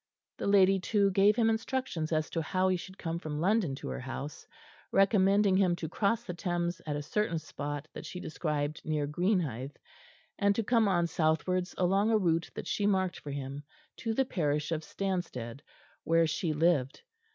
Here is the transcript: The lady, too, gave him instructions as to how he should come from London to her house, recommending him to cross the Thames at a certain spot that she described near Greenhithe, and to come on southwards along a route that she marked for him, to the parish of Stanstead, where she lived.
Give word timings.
The 0.39 0.47
lady, 0.47 0.79
too, 0.79 1.11
gave 1.11 1.35
him 1.35 1.47
instructions 1.47 2.11
as 2.11 2.31
to 2.31 2.41
how 2.41 2.69
he 2.69 2.75
should 2.75 2.97
come 2.97 3.19
from 3.19 3.39
London 3.39 3.75
to 3.75 3.89
her 3.89 3.99
house, 3.99 4.47
recommending 4.91 5.55
him 5.57 5.75
to 5.75 5.87
cross 5.87 6.23
the 6.23 6.33
Thames 6.33 6.81
at 6.87 6.95
a 6.95 7.03
certain 7.03 7.37
spot 7.37 7.87
that 7.93 8.07
she 8.07 8.19
described 8.19 8.81
near 8.83 9.05
Greenhithe, 9.05 9.75
and 10.39 10.55
to 10.55 10.63
come 10.63 10.87
on 10.87 11.05
southwards 11.05 11.75
along 11.77 12.09
a 12.09 12.17
route 12.17 12.49
that 12.55 12.65
she 12.65 12.87
marked 12.87 13.19
for 13.19 13.29
him, 13.29 13.61
to 13.97 14.15
the 14.15 14.25
parish 14.25 14.71
of 14.71 14.83
Stanstead, 14.83 15.61
where 16.03 16.25
she 16.25 16.51
lived. 16.51 17.03